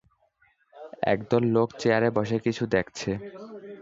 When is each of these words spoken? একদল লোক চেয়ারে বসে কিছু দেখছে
একদল 1.05 1.43
লোক 1.55 1.69
চেয়ারে 1.79 2.09
বসে 2.17 2.37
কিছু 2.45 2.63
দেখছে 2.75 3.09